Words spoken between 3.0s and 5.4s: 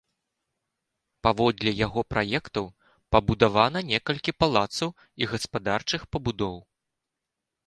пабудавана некалькі палацаў і